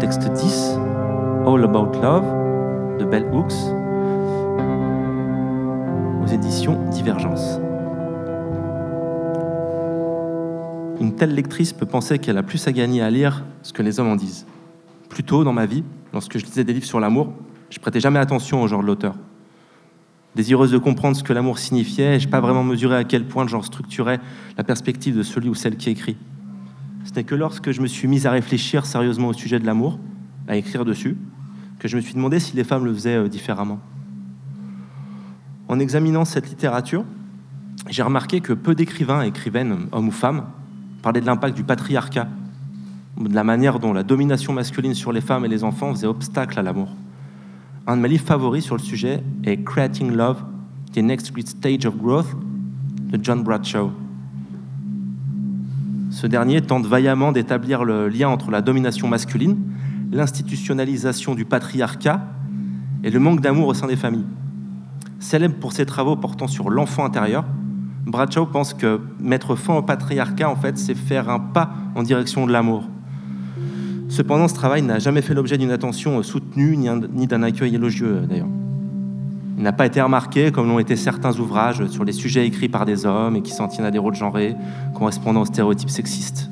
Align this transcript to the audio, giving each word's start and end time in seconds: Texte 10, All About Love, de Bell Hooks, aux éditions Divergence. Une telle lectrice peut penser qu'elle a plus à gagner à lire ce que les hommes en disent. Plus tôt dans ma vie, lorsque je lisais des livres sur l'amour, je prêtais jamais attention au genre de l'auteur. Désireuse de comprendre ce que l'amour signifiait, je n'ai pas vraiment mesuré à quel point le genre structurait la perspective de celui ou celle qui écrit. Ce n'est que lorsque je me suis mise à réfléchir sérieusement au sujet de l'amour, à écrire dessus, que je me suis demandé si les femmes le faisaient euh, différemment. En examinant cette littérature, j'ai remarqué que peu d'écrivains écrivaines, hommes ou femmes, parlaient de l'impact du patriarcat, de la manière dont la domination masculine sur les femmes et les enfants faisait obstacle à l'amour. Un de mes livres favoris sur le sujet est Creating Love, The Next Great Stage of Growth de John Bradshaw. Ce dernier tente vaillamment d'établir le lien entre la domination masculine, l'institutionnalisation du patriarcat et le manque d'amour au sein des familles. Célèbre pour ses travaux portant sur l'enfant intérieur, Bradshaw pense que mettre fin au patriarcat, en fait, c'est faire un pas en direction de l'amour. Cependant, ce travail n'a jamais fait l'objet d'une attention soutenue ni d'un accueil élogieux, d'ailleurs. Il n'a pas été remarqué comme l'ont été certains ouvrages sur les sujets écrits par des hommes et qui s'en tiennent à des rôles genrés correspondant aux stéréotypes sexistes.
Texte 0.00 0.32
10, 0.32 0.78
All 1.46 1.64
About 1.64 2.00
Love, 2.00 2.98
de 2.98 3.04
Bell 3.04 3.24
Hooks, 3.32 3.52
aux 6.22 6.26
éditions 6.26 6.78
Divergence. 6.90 7.60
Une 11.00 11.14
telle 11.14 11.34
lectrice 11.34 11.72
peut 11.72 11.86
penser 11.86 12.18
qu'elle 12.18 12.38
a 12.38 12.42
plus 12.42 12.66
à 12.66 12.72
gagner 12.72 13.02
à 13.02 13.10
lire 13.10 13.44
ce 13.62 13.72
que 13.72 13.82
les 13.82 14.00
hommes 14.00 14.08
en 14.08 14.16
disent. 14.16 14.46
Plus 15.08 15.22
tôt 15.22 15.44
dans 15.44 15.52
ma 15.52 15.66
vie, 15.66 15.84
lorsque 16.12 16.38
je 16.38 16.44
lisais 16.44 16.64
des 16.64 16.72
livres 16.72 16.86
sur 16.86 17.00
l'amour, 17.00 17.32
je 17.70 17.78
prêtais 17.78 18.00
jamais 18.00 18.18
attention 18.18 18.62
au 18.62 18.66
genre 18.66 18.82
de 18.82 18.86
l'auteur. 18.86 19.14
Désireuse 20.34 20.72
de 20.72 20.78
comprendre 20.78 21.16
ce 21.16 21.22
que 21.22 21.32
l'amour 21.32 21.58
signifiait, 21.58 22.18
je 22.18 22.26
n'ai 22.26 22.30
pas 22.30 22.40
vraiment 22.40 22.64
mesuré 22.64 22.96
à 22.96 23.04
quel 23.04 23.24
point 23.24 23.44
le 23.44 23.48
genre 23.48 23.64
structurait 23.64 24.20
la 24.56 24.64
perspective 24.64 25.16
de 25.16 25.22
celui 25.22 25.48
ou 25.48 25.54
celle 25.54 25.76
qui 25.76 25.90
écrit. 25.90 26.16
Ce 27.04 27.12
n'est 27.14 27.24
que 27.24 27.34
lorsque 27.34 27.70
je 27.70 27.80
me 27.80 27.86
suis 27.86 28.08
mise 28.08 28.26
à 28.26 28.30
réfléchir 28.30 28.86
sérieusement 28.86 29.28
au 29.28 29.32
sujet 29.32 29.58
de 29.58 29.66
l'amour, 29.66 29.98
à 30.48 30.56
écrire 30.56 30.84
dessus, 30.84 31.16
que 31.78 31.88
je 31.88 31.96
me 31.96 32.00
suis 32.00 32.14
demandé 32.14 32.38
si 32.38 32.54
les 32.56 32.64
femmes 32.64 32.84
le 32.84 32.92
faisaient 32.92 33.16
euh, 33.16 33.28
différemment. 33.28 33.80
En 35.68 35.78
examinant 35.78 36.24
cette 36.24 36.48
littérature, 36.48 37.04
j'ai 37.88 38.02
remarqué 38.02 38.40
que 38.40 38.52
peu 38.52 38.74
d'écrivains 38.74 39.22
écrivaines, 39.22 39.88
hommes 39.92 40.08
ou 40.08 40.12
femmes, 40.12 40.44
parlaient 41.02 41.20
de 41.20 41.26
l'impact 41.26 41.56
du 41.56 41.64
patriarcat, 41.64 42.28
de 43.18 43.34
la 43.34 43.44
manière 43.44 43.78
dont 43.78 43.92
la 43.92 44.02
domination 44.02 44.52
masculine 44.52 44.94
sur 44.94 45.12
les 45.12 45.20
femmes 45.20 45.44
et 45.44 45.48
les 45.48 45.64
enfants 45.64 45.92
faisait 45.94 46.06
obstacle 46.06 46.58
à 46.58 46.62
l'amour. 46.62 46.94
Un 47.86 47.96
de 47.96 48.02
mes 48.02 48.08
livres 48.08 48.26
favoris 48.26 48.64
sur 48.64 48.76
le 48.76 48.82
sujet 48.82 49.22
est 49.44 49.64
Creating 49.64 50.12
Love, 50.12 50.42
The 50.92 50.98
Next 50.98 51.32
Great 51.32 51.48
Stage 51.48 51.86
of 51.86 51.96
Growth 51.96 52.36
de 53.10 53.18
John 53.22 53.42
Bradshaw. 53.42 53.90
Ce 56.10 56.26
dernier 56.26 56.60
tente 56.60 56.86
vaillamment 56.86 57.30
d'établir 57.30 57.84
le 57.84 58.08
lien 58.08 58.28
entre 58.28 58.50
la 58.50 58.62
domination 58.62 59.06
masculine, 59.06 59.56
l'institutionnalisation 60.10 61.36
du 61.36 61.44
patriarcat 61.44 62.26
et 63.04 63.10
le 63.10 63.20
manque 63.20 63.40
d'amour 63.40 63.68
au 63.68 63.74
sein 63.74 63.86
des 63.86 63.96
familles. 63.96 64.26
Célèbre 65.20 65.54
pour 65.60 65.72
ses 65.72 65.86
travaux 65.86 66.16
portant 66.16 66.48
sur 66.48 66.68
l'enfant 66.68 67.04
intérieur, 67.04 67.44
Bradshaw 68.06 68.46
pense 68.46 68.74
que 68.74 69.00
mettre 69.20 69.54
fin 69.54 69.74
au 69.74 69.82
patriarcat, 69.82 70.50
en 70.50 70.56
fait, 70.56 70.76
c'est 70.78 70.96
faire 70.96 71.30
un 71.30 71.38
pas 71.38 71.70
en 71.94 72.02
direction 72.02 72.44
de 72.46 72.52
l'amour. 72.52 72.88
Cependant, 74.08 74.48
ce 74.48 74.54
travail 74.54 74.82
n'a 74.82 74.98
jamais 74.98 75.22
fait 75.22 75.34
l'objet 75.34 75.58
d'une 75.58 75.70
attention 75.70 76.20
soutenue 76.24 76.76
ni 76.76 77.26
d'un 77.28 77.42
accueil 77.44 77.76
élogieux, 77.76 78.22
d'ailleurs. 78.28 78.48
Il 79.60 79.64
n'a 79.64 79.74
pas 79.74 79.84
été 79.84 80.00
remarqué 80.00 80.52
comme 80.52 80.68
l'ont 80.68 80.78
été 80.78 80.96
certains 80.96 81.38
ouvrages 81.38 81.86
sur 81.88 82.02
les 82.02 82.12
sujets 82.12 82.46
écrits 82.46 82.70
par 82.70 82.86
des 82.86 83.04
hommes 83.04 83.36
et 83.36 83.42
qui 83.42 83.50
s'en 83.50 83.68
tiennent 83.68 83.84
à 83.84 83.90
des 83.90 83.98
rôles 83.98 84.14
genrés 84.14 84.56
correspondant 84.94 85.42
aux 85.42 85.44
stéréotypes 85.44 85.90
sexistes. 85.90 86.48